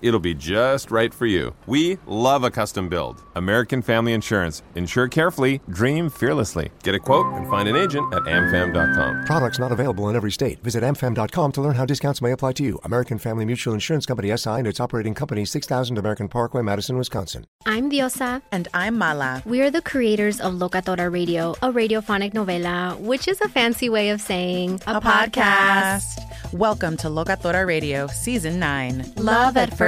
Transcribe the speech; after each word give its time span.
It'll 0.00 0.20
be 0.20 0.34
just 0.34 0.92
right 0.92 1.12
for 1.12 1.26
you. 1.26 1.56
We 1.66 1.98
love 2.06 2.44
a 2.44 2.52
custom 2.52 2.88
build. 2.88 3.20
American 3.34 3.82
Family 3.82 4.12
Insurance. 4.12 4.62
Insure 4.76 5.08
carefully, 5.08 5.60
dream 5.70 6.08
fearlessly. 6.08 6.70
Get 6.84 6.94
a 6.94 7.00
quote 7.00 7.26
and 7.34 7.48
find 7.48 7.68
an 7.68 7.74
agent 7.74 8.12
at 8.14 8.22
amfam.com. 8.22 9.24
Products 9.24 9.58
not 9.58 9.72
available 9.72 10.08
in 10.08 10.14
every 10.14 10.30
state. 10.30 10.62
Visit 10.62 10.84
amfam.com 10.84 11.50
to 11.52 11.60
learn 11.60 11.74
how 11.74 11.84
discounts 11.84 12.22
may 12.22 12.30
apply 12.30 12.52
to 12.52 12.62
you. 12.62 12.78
American 12.84 13.18
Family 13.18 13.44
Mutual 13.44 13.74
Insurance 13.74 14.06
Company 14.06 14.36
SI 14.36 14.50
and 14.50 14.68
its 14.68 14.78
operating 14.78 15.14
company 15.14 15.44
6000 15.44 15.98
American 15.98 16.28
Parkway, 16.28 16.62
Madison, 16.62 16.96
Wisconsin. 16.96 17.44
I'm 17.66 17.90
Diosa. 17.90 18.40
And 18.52 18.68
I'm 18.72 18.98
Mala. 18.98 19.42
We 19.44 19.62
are 19.62 19.70
the 19.70 19.82
creators 19.82 20.40
of 20.40 20.54
Locatora 20.54 21.12
Radio, 21.12 21.52
a 21.60 21.72
radiophonic 21.72 22.34
novela, 22.34 22.96
which 23.00 23.26
is 23.26 23.40
a 23.40 23.48
fancy 23.48 23.88
way 23.88 24.10
of 24.10 24.20
saying 24.20 24.80
a, 24.86 24.96
a 24.96 25.00
podcast. 25.00 25.32
podcast. 25.32 26.52
Welcome 26.52 26.96
to 26.98 27.08
Locatora 27.08 27.66
Radio, 27.66 28.06
Season 28.06 28.60
9. 28.60 29.14
Love 29.16 29.56
at 29.56 29.76
First 29.76 29.87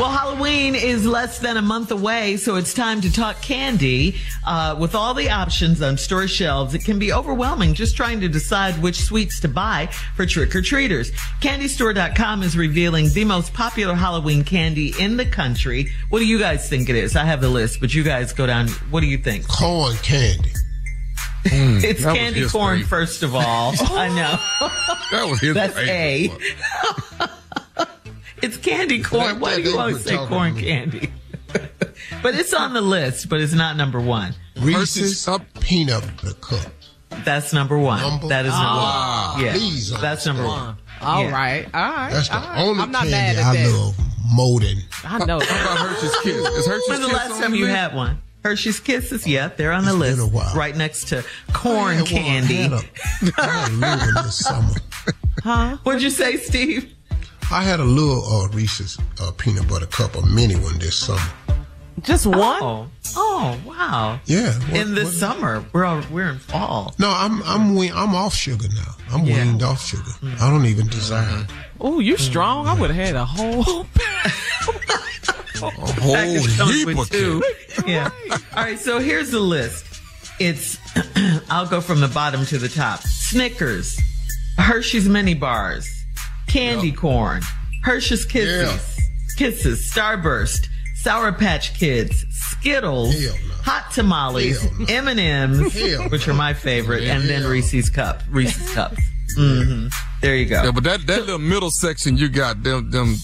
Well, 0.00 0.10
Halloween 0.10 0.76
is 0.76 1.04
less 1.04 1.40
than 1.40 1.58
a 1.58 1.62
month 1.62 1.90
away, 1.90 2.38
so 2.38 2.56
it's 2.56 2.72
time 2.72 3.02
to 3.02 3.12
talk 3.12 3.42
candy. 3.42 4.16
Uh, 4.46 4.74
with 4.80 4.94
all 4.94 5.12
the 5.12 5.28
options 5.28 5.82
on 5.82 5.98
store 5.98 6.26
shelves, 6.26 6.72
it 6.72 6.86
can 6.86 6.98
be 6.98 7.12
overwhelming 7.12 7.74
just 7.74 7.98
trying 7.98 8.18
to 8.22 8.28
decide 8.28 8.80
which 8.80 8.98
sweets 8.98 9.40
to 9.40 9.48
buy 9.48 9.90
for 10.16 10.24
trick 10.24 10.56
or 10.56 10.62
treaters. 10.62 11.10
CandyStore.com 11.42 12.42
is 12.42 12.56
revealing 12.56 13.10
the 13.10 13.26
most 13.26 13.52
popular 13.52 13.92
Halloween 13.94 14.42
candy 14.42 14.94
in 14.98 15.18
the 15.18 15.26
country. 15.26 15.90
What 16.08 16.20
do 16.20 16.26
you 16.26 16.38
guys 16.38 16.66
think 16.66 16.88
it 16.88 16.96
is? 16.96 17.14
I 17.14 17.26
have 17.26 17.42
the 17.42 17.50
list, 17.50 17.78
but 17.78 17.92
you 17.92 18.02
guys 18.02 18.32
go 18.32 18.46
down. 18.46 18.68
What 18.88 19.00
do 19.00 19.06
you 19.06 19.18
think? 19.18 19.46
Corn 19.48 19.96
candy. 19.96 20.52
Mm, 21.44 21.84
it's 21.84 22.02
candy 22.02 22.48
corn, 22.48 22.84
first 22.84 23.22
of 23.22 23.34
all. 23.34 23.74
I 23.80 24.08
know. 24.08 24.68
that 25.10 25.28
was 25.28 25.40
his 25.40 25.52
That's 25.52 25.76
A. 25.76 26.30
It's 28.42 28.56
candy 28.56 29.02
corn. 29.02 29.40
Why 29.40 29.56
do 29.56 29.62
you 29.70 29.78
always 29.78 30.04
say 30.04 30.16
corn 30.16 30.56
candy? 30.56 31.12
but 32.22 32.34
it's 32.34 32.54
on 32.54 32.72
the 32.72 32.80
list, 32.80 33.28
but 33.28 33.40
it's 33.40 33.52
not 33.52 33.76
number 33.76 34.00
one. 34.00 34.34
Reese's 34.60 35.26
up 35.28 35.42
peanut 35.60 36.02
butter 36.16 36.34
cup. 36.34 36.72
That's 37.24 37.52
number 37.52 37.76
one. 37.76 38.00
Number 38.00 38.28
that 38.28 38.46
is 38.46 38.52
number 38.52 38.64
one. 38.66 38.78
Ah, 38.78 39.40
yeah, 39.40 39.52
please 39.52 39.90
that's 40.00 40.24
number 40.26 40.44
one. 40.46 40.76
All 41.00 41.24
yeah. 41.24 41.32
right, 41.32 41.64
all 41.74 41.80
right. 41.92 42.12
That's 42.12 42.28
the 42.28 42.36
all 42.36 42.42
right. 42.48 42.60
only 42.60 42.82
I'm 42.82 42.90
not 42.92 43.02
candy 43.08 43.12
mad 43.12 43.36
at 43.36 43.44
I 43.44 43.56
that. 43.56 43.72
love 43.72 43.96
more 44.32 44.60
than. 44.60 44.76
I 45.04 45.24
know. 45.24 45.40
How 45.40 45.72
about 45.72 45.88
Hershey's 45.88 46.16
Kiss? 46.22 46.36
Is 46.36 46.66
Hershey's 46.66 46.88
When's 46.88 47.00
the 47.08 47.12
last 47.14 47.40
time 47.40 47.54
you 47.54 47.64
list? 47.64 47.76
had 47.76 47.94
one? 47.94 48.18
Hershey's 48.44 48.80
Kisses, 48.80 49.26
yeah, 49.26 49.48
they're 49.48 49.72
on 49.72 49.80
It's 49.84 49.92
the 49.92 49.98
been 49.98 50.18
list, 50.18 50.20
a 50.22 50.26
while. 50.26 50.54
right 50.54 50.74
next 50.74 51.08
to 51.08 51.24
corn 51.52 51.98
I 51.98 52.02
candy. 52.04 52.58
I 52.58 52.62
had 52.62 52.72
a, 52.72 52.80
I 53.38 53.96
had 53.98 54.18
a 54.18 54.22
this 54.22 54.38
summer. 54.38 54.70
Huh? 55.42 55.76
What'd 55.82 56.00
you 56.02 56.08
say, 56.10 56.36
Steve? 56.38 56.94
I 57.52 57.62
had 57.62 57.80
a 57.80 57.84
little 57.84 58.24
uh, 58.24 58.48
Reese's 58.48 58.96
uh, 59.20 59.32
peanut 59.36 59.68
butter 59.68 59.86
cup, 59.86 60.14
a 60.16 60.24
mini 60.26 60.54
one 60.56 60.78
this 60.78 60.96
summer. 60.96 61.20
Just 62.02 62.24
one? 62.26 62.62
Oh, 62.62 62.88
oh, 63.16 63.60
wow! 63.66 64.20
Yeah. 64.24 64.52
what- 64.54 64.76
in 64.80 64.94
the 64.94 65.04
what- 65.04 65.12
summer, 65.12 65.64
we're 65.72 65.84
all, 65.84 66.02
we're 66.10 66.30
in 66.30 66.38
fall. 66.38 66.94
No, 66.98 67.10
I'm 67.10 67.42
I'm 67.42 67.74
we- 67.74 67.90
I'm 67.90 68.14
off 68.14 68.34
sugar 68.34 68.68
now. 68.74 68.94
I'm 69.12 69.24
Yeah. 69.26 69.44
weaned 69.44 69.62
off 69.62 69.84
sugar. 69.84 70.10
I 70.40 70.48
don't 70.48 70.64
even 70.66 70.86
desire 70.86 71.40
it. 71.40 71.46
Oh, 71.80 71.98
you 71.98 72.16
strong. 72.16 72.66
I 72.68 72.74
would 72.78 72.90
have 72.90 73.06
had 73.06 73.16
a 73.16 73.24
whole. 73.24 73.86
a 75.62 75.70
whole 76.00 76.16
heap 76.16 76.86
with 76.86 76.98
of 76.98 77.10
two. 77.10 77.42
Yeah. 77.86 78.10
All 78.56 78.62
right. 78.64 78.78
So 78.78 78.98
here's 78.98 79.30
the 79.30 79.40
list. 79.40 79.84
It's 80.38 80.78
I'll 81.50 81.66
go 81.66 81.80
from 81.82 82.00
the 82.00 82.08
bottom 82.08 82.46
to 82.46 82.56
the 82.56 82.68
top. 82.68 83.00
Snickers, 83.00 84.00
Hershey's 84.56 85.06
mini 85.08 85.34
bars, 85.34 85.99
candy 86.50 86.92
corn, 86.92 87.42
Hershey's 87.82 88.24
Kisses, 88.24 88.98
Kisses, 89.36 89.90
Starburst, 89.92 90.66
Sour 90.96 91.32
Patch 91.32 91.74
Kids, 91.78 92.24
Skittles, 92.30 93.18
no. 93.20 93.32
Hot 93.62 93.90
Tamales, 93.92 94.62
no. 94.78 94.86
M 94.88 95.08
and 95.08 95.20
M's, 95.20 95.74
which 96.10 96.28
are 96.28 96.34
my 96.34 96.52
favorite, 96.54 97.04
and 97.04 97.24
then 97.28 97.42
Hell. 97.42 97.50
Reese's 97.50 97.88
Cup, 97.90 98.22
Reese's 98.30 98.72
Cups. 98.74 99.00
hmm 99.36 99.88
There 100.20 100.36
you 100.36 100.46
go. 100.46 100.62
Yeah, 100.64 100.70
but 100.72 100.84
that, 100.84 101.06
that 101.06 101.20
little 101.20 101.38
middle 101.38 101.70
section 101.70 102.16
you 102.16 102.28
got 102.28 102.62
them 102.62 102.90
them 102.90 103.14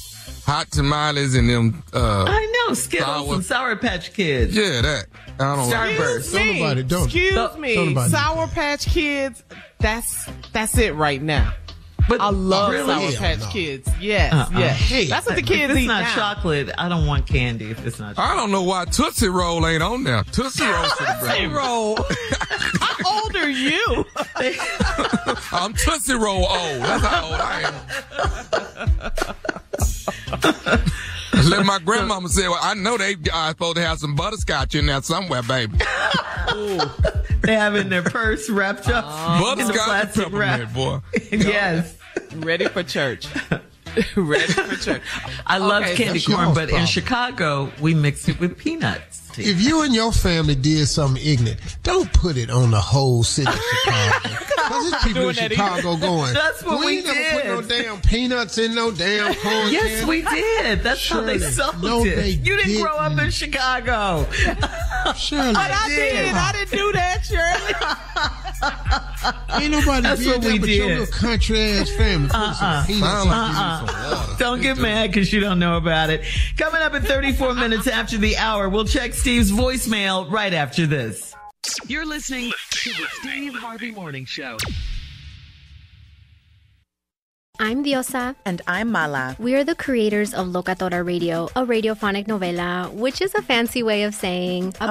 hot 0.45 0.71
tamales 0.71 1.35
and 1.35 1.51
them 1.51 1.83
uh 1.93 2.25
I 2.29 2.65
know 2.69 2.75
Skittles 2.75 3.27
Sour- 3.27 3.35
and 3.35 3.45
Sour 3.45 3.77
Patch 3.77 4.13
Kids. 4.15 4.55
yeah 4.57 4.81
that 4.83 5.07
I 5.41 5.57
don't 5.57 5.69
like. 5.69 5.97
Starburst. 5.99 6.33
Don't 6.33 6.47
nobody- 6.59 6.83
don't- 6.85 7.05
Excuse 7.05 7.35
don't- 7.35 7.61
me. 7.61 7.75
don't 7.95 8.09
Sour 8.11 8.47
Patch 8.47 8.87
Kids. 8.87 9.43
That's 9.81 10.27
that's 10.53 10.79
it 10.79 10.95
right 10.95 11.21
now. 11.21 11.53
But 12.09 12.21
I 12.21 12.31
love 12.31 12.71
really? 12.71 12.87
Sour 12.87 13.01
Hell 13.11 13.19
Patch 13.19 13.41
no. 13.41 13.49
Kids. 13.51 13.91
Yes, 14.01 14.33
Uh-uh. 14.33 14.49
yes. 14.59 14.77
Hey. 14.79 15.07
That's 15.07 15.27
what 15.27 15.35
the 15.35 15.43
kids 15.43 15.51
If 15.51 15.59
kids 15.69 15.73
it's 15.73 15.81
eat 15.83 15.87
not 15.89 16.03
now. 16.05 16.15
chocolate, 16.15 16.71
I 16.79 16.89
don't 16.89 17.07
want 17.07 17.27
candy 17.27 17.71
if 17.71 17.85
it's 17.85 17.99
not 17.99 18.15
chocolate. 18.15 18.33
I 18.33 18.37
don't 18.37 18.53
know 18.53 18.63
why 18.63 18.85
Tootsie 18.85 19.29
Roll 19.29 19.67
ain't 19.67 19.83
on 19.83 20.05
there. 20.05 20.23
Tootsie 20.31 20.65
Roll 20.65 20.85
should 20.99 21.07
Tootsie. 21.21 21.47
Roll. 21.47 21.97
How 22.81 23.23
old 23.23 23.35
are 23.37 23.49
you? 23.49 24.05
I'm 25.53 25.73
Tootsie 25.75 26.15
Roll 26.15 26.45
old. 26.47 26.83
That's 26.83 27.05
how 27.05 27.25
old 27.27 27.35
I 27.35 27.63
am. 30.43 30.55
Let 31.51 31.65
my 31.67 31.79
grandmama 31.85 32.29
say, 32.29 32.49
well, 32.49 32.59
I 32.61 32.75
know 32.75 32.97
they 32.97 33.17
are 33.33 33.51
supposed 33.51 33.77
to 33.77 33.83
have 33.83 33.99
some 33.99 34.15
butterscotch 34.17 34.75
in 34.75 34.87
there 34.87 35.03
somewhere, 35.03 35.43
baby. 35.43 35.77
They 37.43 37.55
have 37.55 37.75
it 37.77 37.81
in 37.83 37.89
their 37.91 38.03
purse 38.03 38.49
wrapped 38.51 38.89
up 38.89 39.05
in 39.05 39.67
the 39.67 39.73
Butterscotch 39.73 40.17
and 40.19 40.33
plastic 40.33 40.33
wrap. 40.33 40.73
boy. 40.75 40.99
yes. 41.31 41.96
Ready 42.37 42.67
for 42.69 42.83
church. 42.83 43.27
Ready 44.17 44.53
for 44.53 44.77
church. 44.77 45.03
I 45.47 45.59
love 45.59 45.83
Okay, 45.85 45.97
candy 45.97 46.21
corn, 46.21 46.39
y'all's 46.41 46.55
but 46.55 46.71
in. 46.71 46.85
Chicago, 46.87 47.73
we 47.81 47.95
mix 47.95 48.29
it 48.29 48.39
with 48.41 48.59
peanuts. 48.59 49.23
If 49.39 49.61
you 49.61 49.83
and 49.83 49.95
your 49.95 50.13
family 50.13 50.55
did 50.55 50.87
something 50.87 51.23
ignorant, 51.25 51.61
don't 51.83 52.11
put 52.13 52.37
it 52.39 52.51
on 52.51 52.71
the 52.71 52.81
whole 52.81 53.23
city 53.23 53.49
of 53.51 53.61
Chicago. 53.85 54.37
Because 54.67 54.91
there's 54.91 55.03
people 55.05 55.29
in 55.29 55.35
Doing 55.35 55.37
that 55.37 55.51
Chicago 55.53 55.97
going, 55.97 56.35
That's 56.35 56.65
what 56.65 56.81
we 56.81 56.97
ain't 56.97 57.07
never 57.07 57.41
put 57.41 57.47
no 57.47 57.63
damn 57.63 58.01
peanuts 58.01 58.59
in 58.59 58.75
no 58.75 58.91
damn 58.91 59.33
corn 59.37 59.69
Yes, 59.73 60.01
candy." 60.01 60.05
we 60.07 60.23
did. 60.23 60.81
That's 60.83 61.09
how 61.09 61.21
they 61.21 61.39
Shirley, 61.39 61.53
sold 61.53 61.83
no, 61.85 62.05
it. 62.05 62.17
they 62.17 62.31
you 62.31 62.57
didn't 62.57 62.83
grow 62.83 62.97
up 62.97 63.13
in 63.13 63.19
didn't. 63.19 63.33
Chicago. 63.33 64.27
Shirley, 65.17 65.53
But 65.55 65.71
I 65.71 65.89
did. 65.89 66.35
I 66.35 66.53
didn't 66.53 66.71
do 66.73 66.93
that, 66.95 67.25
Shirley. 67.25 67.75
Ain't 68.63 69.71
nobody 69.73 70.03
That's 70.03 70.21
did 70.21 70.29
what 70.29 70.41
that 70.43 70.53
we 70.53 70.59
but 70.59 70.69
your 70.69 70.89
did. 70.89 70.99
little 71.01 71.15
country 71.15 71.61
ass 71.73 71.91
family. 71.91 72.29
Put 72.29 72.55
some 72.55 72.87
peanuts 72.87 73.25
in 73.27 73.33
Uh-uh. 73.33 74.37
Don't 74.39 74.61
get 74.63 74.79
mad 74.79 75.11
because 75.11 75.33
you 75.33 75.41
don't 75.41 75.59
know 75.59 75.77
about 75.77 76.11
it. 76.11 76.23
Coming 76.57 76.81
up 76.83 76.95
in 76.95 77.03
34 77.03 77.55
minutes 77.55 77.87
after 77.87 78.17
the 78.19 78.37
hour, 78.37 78.69
we'll 78.69 78.85
check 78.87 79.13
Steve's 79.15 79.51
voicemail 79.53 80.31
right 80.31 80.53
after 80.55 80.87
this. 80.87 81.35
You're 81.87 82.07
listening 82.07 82.53
to 82.71 82.91
the 82.91 83.07
Steve 83.21 83.55
Harvey 83.55 83.91
Morning 83.91 84.25
Show. 84.25 84.57
I'm 87.59 87.83
Diosa. 87.83 88.37
And 88.45 88.61
I'm 88.67 88.93
Mala. 88.93 89.35
We 89.39 89.55
are 89.55 89.65
the 89.65 89.75
creators 89.75 90.35
of 90.35 90.49
Locatora 90.49 91.05
Radio, 91.05 91.47
a 91.57 91.65
radiophonic 91.65 92.27
novela, 92.27 92.93
which 92.93 93.23
is 93.23 93.35
a 93.35 93.41
fancy 93.43 93.83
way 93.83 94.03
of 94.03 94.15
saying 94.15 94.75
a, 94.81 94.91